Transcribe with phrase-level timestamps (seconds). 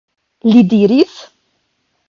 [0.47, 1.13] Ili diris: